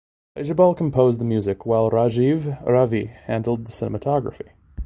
Bijibal 0.35 0.75
composed 0.75 1.19
the 1.19 1.23
music 1.25 1.63
while 1.63 1.91
Rajeev 1.91 2.59
Ravi 2.65 3.05
handled 3.05 3.67
the 3.67 3.71
cinematography. 3.71 4.49